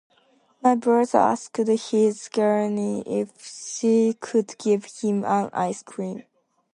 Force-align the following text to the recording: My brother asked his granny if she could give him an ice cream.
My 0.63 0.73
brother 0.73 1.19
asked 1.19 1.57
his 1.57 2.27
granny 2.33 3.03
if 3.05 3.39
she 3.45 4.15
could 4.19 4.57
give 4.57 4.85
him 4.85 5.23
an 5.23 5.51
ice 5.53 5.83
cream. 5.83 6.23